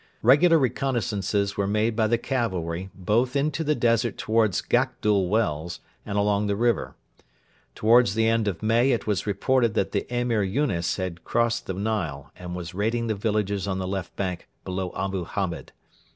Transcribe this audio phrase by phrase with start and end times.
[0.23, 6.17] Regular reconnaissances were made by the cavalry both into the desert towards Gakdul Wells and
[6.17, 6.95] along the river.
[7.75, 11.73] Towards the end of May it was reported that the Emir Yunes had crossed the
[11.75, 15.71] Nile and was raiding the villages on the left bank below Abu Hamed.